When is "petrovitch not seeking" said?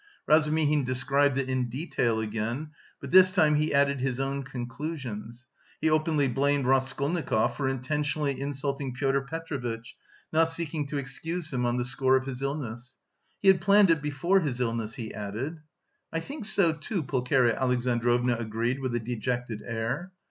9.21-10.87